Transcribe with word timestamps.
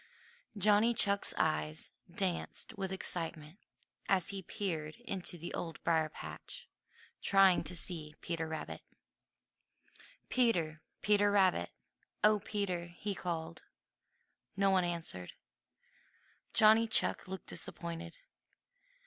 Johnny 0.57 0.95
Chuck's 0.95 1.31
eyes 1.37 1.91
danced 2.11 2.75
with 2.75 2.91
excitement 2.91 3.59
as 4.09 4.29
he 4.29 4.41
peered 4.41 4.95
into 5.01 5.37
the 5.37 5.53
Old 5.53 5.79
Briar 5.83 6.09
patch, 6.09 6.67
trying 7.21 7.63
to 7.65 7.75
see 7.75 8.15
Peter 8.19 8.47
Rabbit. 8.47 8.81
"Peter! 10.27 10.81
Peter 11.03 11.29
Rabbit! 11.29 11.69
Oh, 12.23 12.39
Peter!" 12.39 12.87
he 12.87 13.13
called. 13.13 13.61
No 14.57 14.71
one 14.71 14.83
answered. 14.83 15.33
Johnny 16.51 16.87
Chuck 16.87 17.27
looked 17.27 17.45
disappointed. 17.45 18.17